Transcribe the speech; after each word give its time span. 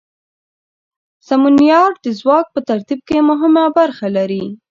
سمونیار 1.27 1.91
د 2.03 2.07
ځواک 2.19 2.45
په 2.55 2.59
ترتیب 2.69 2.99
کې 3.07 3.17
مهمه 3.29 3.63
برخه 3.77 4.07
لري. 4.17 4.45